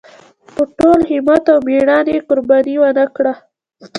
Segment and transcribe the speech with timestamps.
[0.55, 3.33] په ټول همت او مېړانۍ یې قرباني ونکړه.